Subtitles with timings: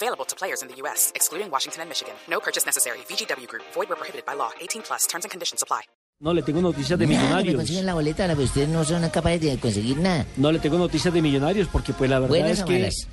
[0.00, 2.14] Available to players in the U.S., excluding Washington and Michigan.
[2.30, 2.98] No purchase necessary.
[3.10, 3.64] VGW Group.
[3.74, 4.50] Void where prohibited by law.
[4.60, 5.06] 18 plus.
[5.08, 5.82] Terms and conditions apply.
[6.20, 7.54] No le tengo noticias de me millonarios.
[7.56, 10.26] consiguen la boleta, la- ustedes no son capaces de conseguir nada.
[10.36, 13.08] No le tengo noticias de millonarios porque pues la verdad ¿Buenas es que malas?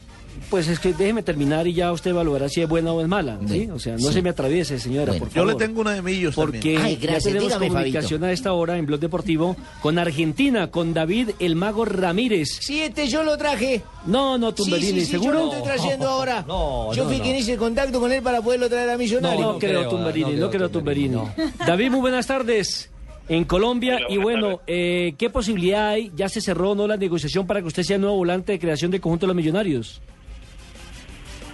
[0.49, 3.39] Pues es que déjeme terminar y ya usted evaluará si es buena o es mala,
[3.47, 3.69] ¿sí?
[3.71, 4.13] O sea, no sí.
[4.13, 5.19] se me atraviese, señora, Bueno.
[5.19, 5.53] por Yo favor.
[5.53, 6.81] le tengo una de millos porque también.
[6.81, 10.93] Ay, gracias, ya tenemos dígame, comunicación a esta hora en Blog Deportivo con Argentina, con
[10.93, 12.49] David el Mago Ramírez.
[12.61, 13.81] Sí, este yo lo traje.
[14.05, 15.33] No, no, Tumberini, sí, sí, sí, ¿seguro?
[15.39, 16.43] Yo lo estoy trayendo ahora.
[16.47, 17.23] No, yo no, fui no.
[17.23, 19.39] quien hice el contacto con él para poderlo traer a Millonario.
[19.41, 21.17] no, no creo, creo, Tumberini, no no, creo, creo Tumberini.
[21.65, 22.89] David, muy buenas tardes.
[23.27, 26.11] En Colombia, Hola, y bueno, eh, ¿qué posibilidad hay?
[26.15, 28.91] ¿Ya se cerró no la negociación para que usted sea el nuevo volante de creación
[28.91, 29.99] del conjunto de los millonarios?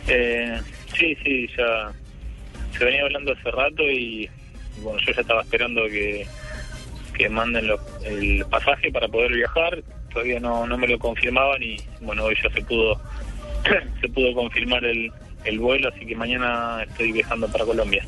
[0.07, 0.59] Eh,
[0.97, 1.91] sí, sí, ya
[2.77, 4.29] se venía hablando hace rato y
[4.81, 6.25] bueno, yo ya estaba esperando que,
[7.17, 9.83] que manden los- el pasaje para poder viajar.
[10.11, 12.99] Todavía no, no me lo confirmaban y bueno, hoy ya se pudo
[14.01, 15.11] se pudo confirmar el,
[15.45, 18.05] el vuelo, así que mañana estoy viajando para Colombia.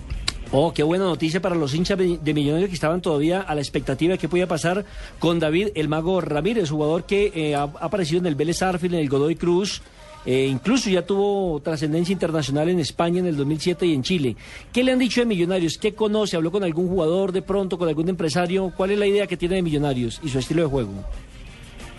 [0.55, 4.11] Oh, qué buena noticia para los hinchas de Millonarios que estaban todavía a la expectativa
[4.11, 4.85] de qué podía pasar
[5.17, 8.99] con David el Mago Ramírez, jugador que eh, ha, aparecido en el Vélez Arfield, en
[8.99, 9.81] el Godoy Cruz,
[10.25, 14.35] eh, incluso ya tuvo trascendencia internacional en España en el 2007 y en Chile.
[14.71, 15.77] ¿Qué le han dicho de Millonarios?
[15.77, 16.37] ¿Qué conoce?
[16.37, 18.71] ¿Habló con algún jugador de pronto, con algún empresario?
[18.75, 20.91] ¿Cuál es la idea que tiene de Millonarios y su estilo de juego?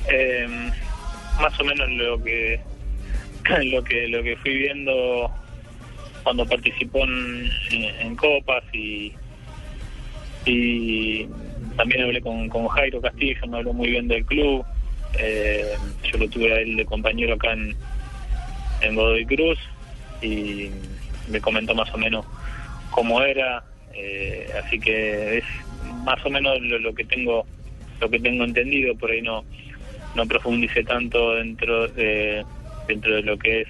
[0.08, 0.46] Eh,
[1.40, 2.60] más o menos lo que
[3.64, 5.30] lo que lo que fui viendo
[6.22, 7.50] cuando participó en,
[8.00, 9.12] en copas y
[10.46, 11.26] y
[11.76, 14.64] también hablé con, Jairo Castillo me habló muy bien del club
[15.18, 15.74] Eh,
[16.10, 17.76] yo lo tuve a él de compañero acá en
[18.84, 19.58] en Godoy Cruz
[20.22, 20.70] y
[21.28, 22.24] me comentó más o menos
[22.90, 23.64] cómo era
[23.94, 25.44] eh, así que es
[26.04, 27.46] más o menos lo, que tengo
[28.00, 29.44] lo que tengo entendido por ahí no
[30.14, 32.44] no profundice tanto dentro de
[32.86, 33.68] dentro de lo que es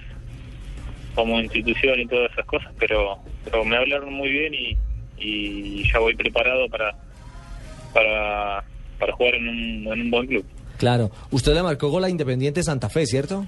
[1.15, 4.77] como institución y todas esas cosas pero pero me hablaron muy bien y,
[5.19, 6.95] y ya voy preparado para
[7.93, 8.65] para
[8.99, 10.45] para jugar en un, en un buen club
[10.77, 11.11] Claro.
[11.31, 13.47] Usted le marcó gol a Independiente Santa Fe, ¿cierto?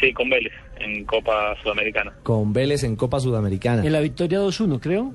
[0.00, 3.84] Sí con Vélez en Copa Sudamericana Con Vélez en Copa Sudamericana.
[3.84, 5.12] En la victoria 2-1, creo.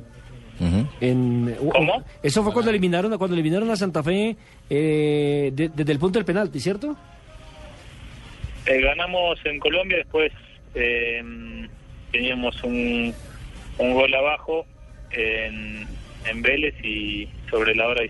[1.02, 2.04] En, ¿Cómo?
[2.24, 4.38] Eso fue cuando eliminaron, cuando eliminaron a Santa Fe
[4.70, 6.96] eh, de- desde el punto del penalti, ¿cierto?
[8.66, 10.32] Eh, ganamos en Colombia, después
[10.76, 11.22] eh,
[12.12, 13.14] teníamos un,
[13.80, 14.66] un gol abajo
[15.12, 15.86] en,
[16.26, 18.04] en Vélez y sobre la hora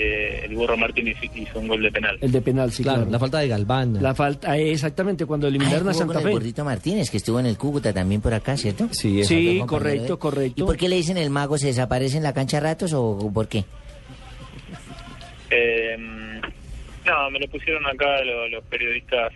[0.00, 2.18] eh, el Burro Martínez hizo un gol de penal.
[2.20, 3.10] El de penal, sí, claro, claro.
[3.10, 4.02] la falta de Galván.
[4.02, 6.30] La falta, eh, exactamente, cuando Ah, eliminaron a Santa el Fe.
[6.32, 8.88] gordito Martínez, que estuvo en el Cúcuta también por acá, ¿cierto?
[8.92, 10.66] Sí, Sí, correcto, ¿Y correcto.
[10.66, 11.58] por qué le dicen el mago?
[11.58, 13.64] ¿Se desaparece en la cancha a ratos o por qué?
[15.50, 15.96] Eh,
[17.06, 19.32] no, me lo pusieron acá lo- los, periodistas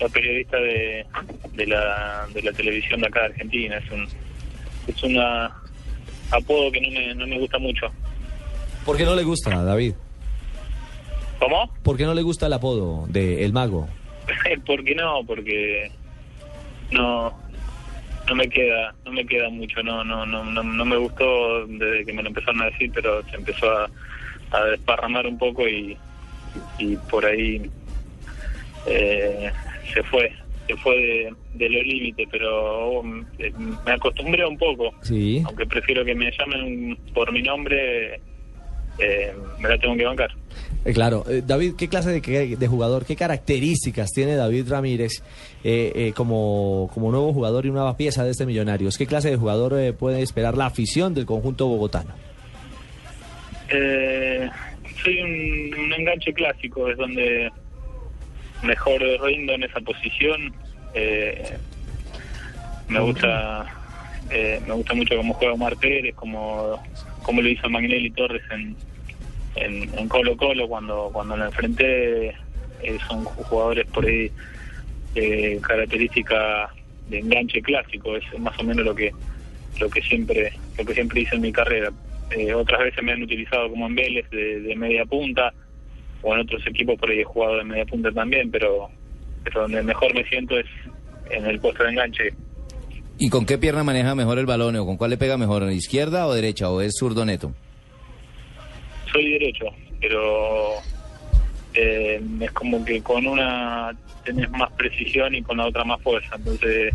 [0.00, 1.06] los periodistas de,
[1.52, 3.76] de la de la televisión de acá de Argentina.
[3.78, 4.08] Es un
[4.88, 5.54] es una
[6.30, 7.86] apodo que no me, no me gusta mucho.
[8.84, 9.94] ¿Por qué no le gusta, David?
[11.38, 11.70] ¿Cómo?
[11.82, 13.88] ¿Por qué no le gusta el apodo de El Mago?
[14.66, 15.20] ¿Por qué no?
[15.26, 15.90] Porque
[16.90, 17.32] no
[18.26, 22.06] no me queda no me queda mucho no no no no, no me gustó desde
[22.06, 23.90] que me lo empezaron a decir pero se empezó a,
[24.50, 25.94] a desparramar un poco y
[26.78, 27.70] y por ahí
[28.86, 29.50] eh,
[29.92, 30.32] se fue
[30.66, 33.02] se fue de, de los límites pero
[33.38, 33.52] eh,
[33.84, 35.42] me acostumbré un poco Sí.
[35.44, 38.20] aunque prefiero que me llamen por mi nombre
[38.98, 40.30] eh, me la tengo que bancar
[40.84, 41.24] Eh, claro.
[41.28, 45.22] Eh, David, ¿qué clase de, jugador, qué características tiene David Ramírez
[45.64, 48.98] eh, eh, como, como nuevo jugador y nueva pieza de este Millonarios?
[48.98, 52.12] ¿Qué clase de jugador eh, puede esperar la afición del conjunto bogotano?
[53.70, 54.48] Eh,
[55.02, 57.50] soy un, un enganche clásico, es donde
[58.62, 60.52] mejor rindo en esa posición.
[60.94, 61.56] Eh,
[62.88, 63.66] me gusta
[64.66, 66.82] me gusta mucho cómo juega Omar Pérez, como,
[67.24, 68.76] como lo hizo Magnelli Torres en,
[69.56, 72.28] en, Colo Colo cuando, cuando lo enfrenté.
[72.82, 74.30] Eh, son jugadores por ahí
[75.14, 76.70] de característica
[77.08, 79.12] de enganche clásico, es más o menos lo que
[79.80, 81.90] lo que siempre lo que siempre hice en mi carrera.
[82.30, 85.52] Eh, otras veces me han utilizado como en Vélez de, media punta
[86.22, 88.90] o en otros equipos por ahí he jugado de media punta también, pero
[89.54, 90.66] donde mejor me siento es
[91.30, 92.34] en el puesto de enganche.
[93.18, 96.26] ¿Y con qué pierna maneja mejor el balón o con cuál le pega mejor, izquierda
[96.26, 97.52] o derecha o es zurdo neto?
[99.12, 99.66] Soy derecho,
[100.00, 100.72] pero
[101.74, 103.92] eh, es como que con una
[104.24, 106.92] tenés más precisión y con la otra más fuerza, entonces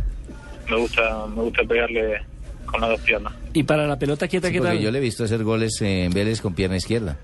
[0.70, 2.20] me gusta me gusta pegarle
[2.66, 3.34] con las dos piernas.
[3.54, 4.84] ¿Y para la pelota quieta Sí, qué porque tal?
[4.84, 7.18] yo le he visto hacer goles en Vélez con pierna izquierda.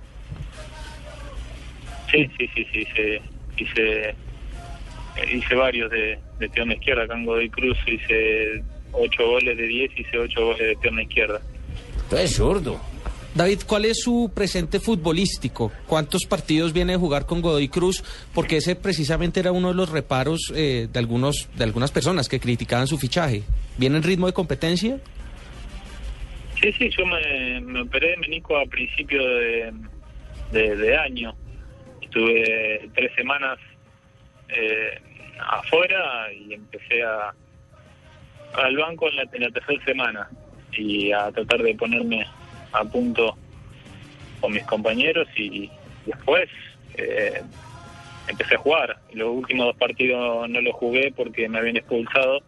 [2.12, 3.22] Sí, sí, sí, sí, hice,
[3.58, 4.16] hice,
[5.36, 8.64] hice varios de, de pierna izquierda, acá en Godoy Cruz hice
[8.98, 11.42] ocho goles de 10, hice ocho goles de pierna izquierda.
[12.10, 12.80] Tú eres zurdo.
[13.36, 15.70] David, ¿cuál es su presente futbolístico?
[15.88, 18.02] ¿Cuántos partidos viene a jugar con Godoy Cruz?
[18.34, 22.40] Porque ese precisamente era uno de los reparos eh, de algunos de algunas personas que
[22.40, 23.44] criticaban su fichaje.
[23.78, 25.00] ¿Viene en ritmo de competencia?
[26.62, 29.74] Sí, sí, yo me, me operé de menico a principio de,
[30.54, 31.36] de, de año.
[32.02, 33.60] Estuve tres semanas
[34.48, 34.98] eh,
[35.40, 37.34] afuera y empecé a
[38.58, 40.30] al banco en la, en la tercera semana
[40.72, 42.26] y a tratar de ponerme
[42.72, 43.38] a punto
[44.42, 45.70] con mis compañeros y
[46.06, 46.50] después
[46.98, 47.42] eh,
[48.28, 48.98] empecé a jugar.
[49.14, 52.42] Los últimos dos partidos no los jugué porque me habían expulsado,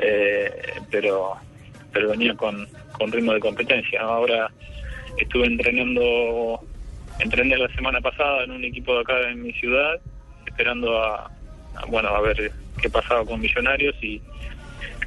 [0.00, 0.50] eh,
[0.90, 1.36] pero
[1.92, 4.00] pero venía con, con ritmo de competencia.
[4.00, 4.48] Ahora
[5.18, 6.60] estuve entrenando,
[7.18, 10.00] entrené la semana pasada en un equipo de acá en mi ciudad,
[10.46, 11.30] esperando a,
[11.74, 14.22] a, bueno a ver qué pasaba con Millonarios y,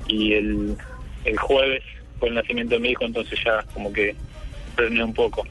[0.07, 0.75] y el,
[1.25, 1.83] el jueves
[2.19, 4.15] fue el nacimiento de mi hijo, entonces ya como que
[4.75, 5.43] frené un poco.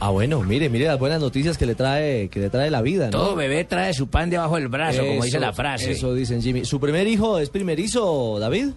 [0.00, 3.06] Ah, bueno, mire, mire las buenas noticias que le trae, que le trae la vida,
[3.06, 3.10] ¿no?
[3.10, 5.92] Todo bebé trae su pan debajo del brazo, como dice la frase.
[5.92, 6.64] Eso dicen Jimmy.
[6.64, 8.68] ¿Su primer hijo es primerizo, David?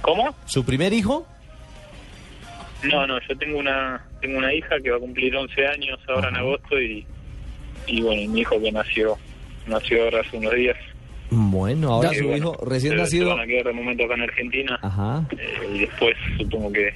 [0.00, 0.34] ¿Cómo?
[0.46, 1.26] ¿Su primer hijo?
[2.84, 6.28] No, no, yo tengo una tengo una hija que va a cumplir 11 años ahora
[6.28, 7.04] en agosto y,
[7.86, 9.18] y bueno, mi hijo que nació
[9.66, 10.76] nació ahora hace unos días.
[11.30, 13.28] Bueno, ahora su bueno, hijo recién se- se nacido.
[13.30, 15.24] van a quedar de momento acá en Argentina Ajá.
[15.36, 16.94] eh, y después supongo que,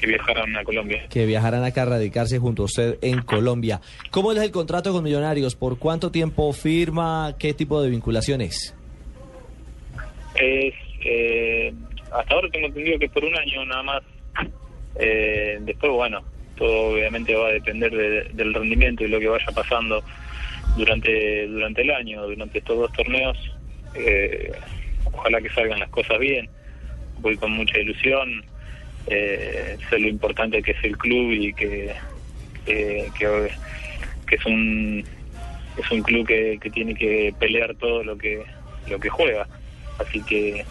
[0.00, 1.04] que viajarán a Colombia.
[1.10, 3.80] Que viajarán acá a radicarse junto a usted en Colombia.
[4.10, 5.56] ¿Cómo es el contrato con Millonarios?
[5.56, 7.34] ¿Por cuánto tiempo firma?
[7.38, 8.74] ¿Qué tipo de vinculaciones?
[10.36, 10.74] Es,
[11.04, 11.72] eh,
[12.12, 14.02] hasta ahora tengo entendido que por un año nada más.
[14.98, 16.22] Eh, después, bueno,
[16.56, 20.02] todo obviamente va a depender de- del rendimiento y lo que vaya pasando
[20.76, 23.36] durante durante el año, durante estos dos torneos.
[23.94, 24.52] Eh,
[25.04, 26.48] ojalá que salgan las cosas bien.
[27.20, 28.44] Voy con mucha ilusión.
[29.08, 31.94] Eh, sé lo importante que es el club y que,
[32.64, 35.04] que, que, es un
[35.78, 38.42] es un club que, que tiene que pelear todo lo que
[38.90, 39.46] lo que juega
[39.98, 40.64] así que,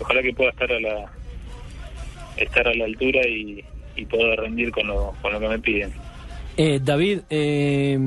[0.00, 1.12] ojalá que pueda estar a la
[2.36, 3.64] estar a la altura y,
[3.96, 5.92] y pueda rendir con lo, con lo que me piden
[6.56, 7.98] Eh, David, eh,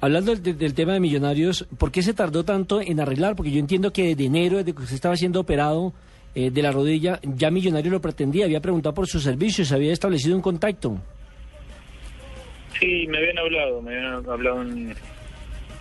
[0.00, 3.36] hablando del, del tema de Millonarios, ¿por qué se tardó tanto en arreglar?
[3.36, 5.92] Porque yo entiendo que de enero, desde que usted estaba siendo operado
[6.34, 10.36] eh, de la rodilla, ya Millonarios lo pretendía, había preguntado por sus servicios, había establecido
[10.36, 10.98] un contacto.
[12.78, 14.94] sí me habían hablado me habían hablado un,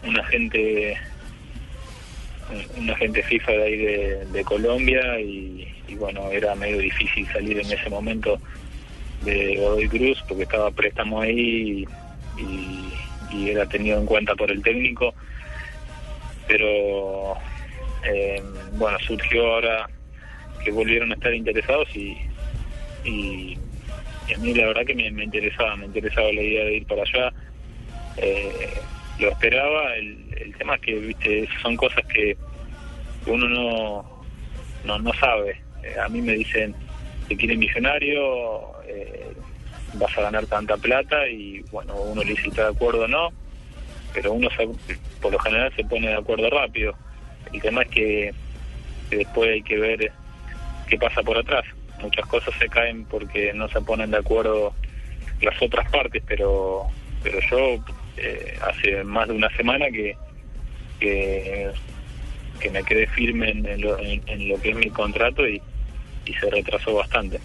[0.07, 0.95] un agente
[2.77, 3.77] un- agente FIFA de ahí
[4.31, 5.67] de, Colombia y,
[5.99, 8.37] bueno era medio difícil salir en ese momento
[9.25, 11.85] de Godoy Cruz porque estaba préstamo ahí
[12.37, 12.93] y-
[13.31, 15.13] y era tenido en cuenta por el técnico.
[16.47, 17.35] Pero
[18.03, 18.41] eh,
[18.73, 19.89] bueno surgió ahora
[20.63, 22.17] que volvieron a estar interesados y,
[23.03, 23.57] y,
[24.33, 27.33] a mí la verdad que me, interesaba me interesaba la idea de ir para allá.
[28.17, 28.73] Eh,
[29.19, 32.37] lo esperaba el, el tema es que viste son cosas que
[33.27, 34.15] uno no
[34.85, 35.59] no, no sabe.
[35.83, 36.73] Eh, a mí me dicen
[37.27, 39.33] que quiere millonario eh,
[39.95, 43.29] vas a ganar tanta plata y bueno uno le dice de acuerdo o no
[44.13, 44.69] pero uno se-
[45.21, 46.95] por lo general se pone de acuerdo rápido.
[47.51, 48.33] El tema es que,
[49.09, 50.11] después hay que ver
[50.87, 51.65] qué pasa por atrás.
[52.01, 54.73] Muchas cosas se caen porque no se ponen de acuerdo
[55.41, 56.87] las otras partes pero
[57.21, 57.83] pero yo
[58.17, 60.15] eh, hace más de una semana que
[60.99, 61.71] que,
[62.71, 65.61] me quedé firme en lo, en- en lo que es mi contrato y,
[66.25, 67.39] y se retrasó bastante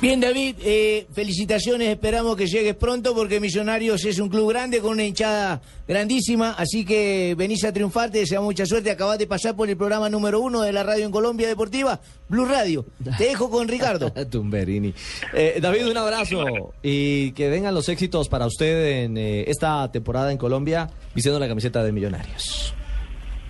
[0.00, 4.92] Bien, David, eh, felicitaciones, esperamos que llegues pronto porque Millonarios es un club grande con
[4.92, 9.56] una hinchada grandísima, así que venís a triunfar, te deseamos mucha suerte, acabas de pasar
[9.56, 12.86] por el programa número uno de la radio en Colombia Deportiva, Blue Radio.
[13.18, 14.12] Te dejo con Ricardo.
[14.30, 14.94] Tumberini.
[15.34, 16.44] Eh, David, un abrazo
[16.80, 21.48] y que vengan los éxitos para usted en eh, esta temporada en Colombia vistiendo la
[21.48, 22.72] camiseta de Millonarios.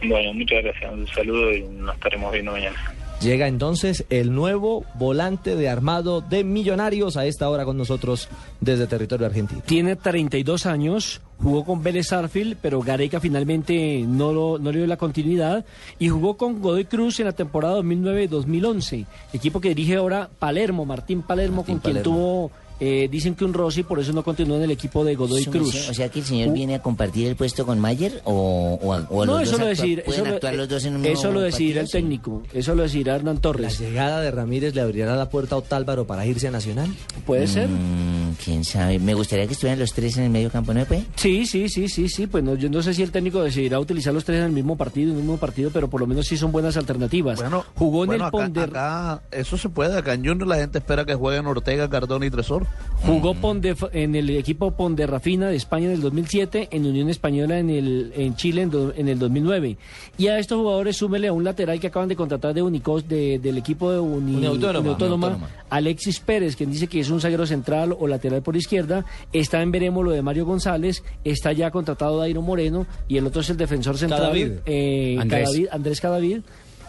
[0.03, 5.57] bueno muchas gracias un saludo y nos estaremos viendo mañana Llega entonces el nuevo volante
[5.57, 8.29] de armado de Millonarios a esta hora con nosotros
[8.61, 9.61] desde territorio argentino.
[9.67, 14.87] Tiene 32 años, jugó con Vélez Arfield, pero Gareca finalmente no, lo, no le dio
[14.87, 15.65] la continuidad
[15.99, 21.23] y jugó con Godoy Cruz en la temporada 2009-2011, equipo que dirige ahora Palermo, Martín
[21.23, 24.63] Palermo, Martín con quien tuvo, eh, dicen que un Rossi, por eso no continuó en
[24.65, 25.89] el equipo de Godoy Eso, Cruz.
[25.91, 28.93] O sea que el señor Uh, viene a compartir el puesto con Mayer o, o,
[28.95, 30.97] a- o a no, los eso dos lo decir, pueden eso, lo- los dos en
[30.97, 33.79] un eso mismo lo decidirá el técnico, eso lo decidirá Hernán La Torres.
[33.81, 36.89] llegada de Ramírez le abrirá la puerta a Otálvaro para irse a Nacional.
[37.27, 37.69] Puede ser.
[37.69, 38.99] Mm, quién sabe.
[38.99, 40.85] Me gustaría que estuvieran los tres en el medio campo, ¿no?
[40.85, 41.03] Pues?
[41.17, 42.27] Sí, sí, sí, sí, sí.
[42.27, 44.77] Pues no, yo no sé si el técnico decidirá utilizar los tres en el mismo
[44.77, 47.39] partido, en el mismo partido, pero por lo menos sí son buenas alternativas.
[47.41, 49.97] Bueno, Jugó en bueno, el acá, Ponder, acá eso se puede.
[49.99, 52.68] Acá en Junior la gente espera que jueguen Ortega, Cardona y Tresor.
[53.07, 57.71] Jugó Ponde- en el equipo Ponderrafina de España en el 2007, en Unión Española en
[57.71, 59.77] el en Chile en, do- en el 2009.
[60.19, 63.39] Y a estos jugadores súmele a un lateral que acaban de contratar de Unicos de-
[63.39, 64.35] del equipo de Uni-
[64.81, 65.29] Uniautónoma.
[65.71, 69.05] Alexis Pérez, quien dice que es un zaguero central o lateral por izquierda.
[69.33, 73.43] Está en veremos lo de Mario González, está ya contratado Dairo Moreno y el otro
[73.43, 74.51] es el defensor central Cadavid.
[74.67, 75.49] eh, Andrés.
[75.51, 76.41] Cadavid- Andrés Cadavid.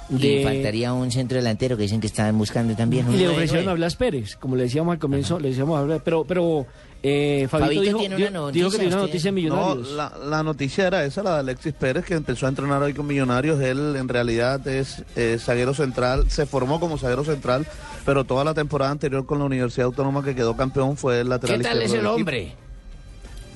[0.10, 3.06] Y de- faltaría un centro delantero que dicen que estaban buscando también.
[3.08, 3.74] y un le ofrecieron a.
[3.74, 6.66] Blas Pérez, como le decíamos al comienzo, le decíamos a Blas, pero, pero
[7.04, 9.92] eh, Fabito, Fabito dijo, tiene una noticia, dijo que tiene una noticia No, Millonarios.
[9.92, 13.06] la, la noticia era esa, la de Alexis Pérez, que empezó a entrenar hoy con
[13.06, 13.62] Millonarios.
[13.62, 17.68] Él en realidad es eh, zaguero central, se formó como zaguero central,
[18.06, 21.58] pero toda la temporada anterior con la Universidad Autónoma que quedó campeón fue el lateral
[21.60, 22.16] ¿Qué tal izquierdo es el equipo.
[22.16, 22.54] hombre?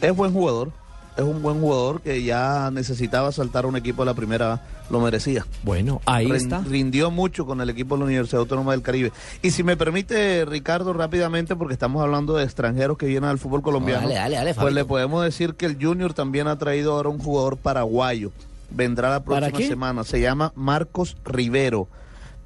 [0.01, 0.71] Es buen jugador,
[1.15, 4.99] es un buen jugador que ya necesitaba saltar a un equipo de la primera, lo
[4.99, 5.45] merecía.
[5.63, 6.61] Bueno, ahí está.
[6.61, 9.11] Rindió mucho con el equipo de la Universidad Autónoma del Caribe.
[9.41, 13.61] Y si me permite, Ricardo, rápidamente, porque estamos hablando de extranjeros que vienen al fútbol
[13.61, 17.09] colombiano, dale, dale, dale, pues le podemos decir que el Junior también ha traído ahora
[17.09, 18.31] un jugador paraguayo.
[18.69, 20.03] Vendrá la ¿Para próxima semana.
[20.03, 21.87] Se llama Marcos Rivero.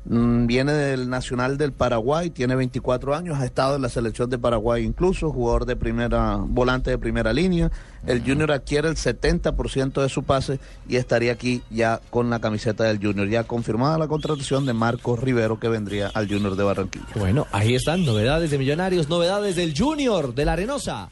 [0.10, 4.38] Mm, Viene del Nacional del Paraguay, tiene 24 años, ha estado en la selección de
[4.38, 7.72] Paraguay incluso, jugador de primera, volante de primera línea.
[8.06, 12.86] El Junior adquiere el 70% de su pase y estaría aquí ya con la camiseta
[12.86, 13.28] del Junior.
[13.28, 17.08] Ya confirmada la contratación de Marcos Rivero que vendría al Junior de Barranquilla.
[17.16, 21.10] Bueno, ahí están novedades de Millonarios, novedades del Junior de la Arenosa.